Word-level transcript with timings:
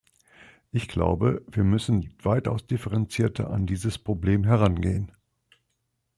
Ich 0.71 0.87
glaube, 0.87 1.45
wir 1.47 1.63
müssen 1.63 2.11
weitaus 2.23 2.65
differenzierter 2.65 3.51
an 3.51 3.67
dieses 3.67 3.99
Problem 3.99 4.43
herangehen. 4.43 5.11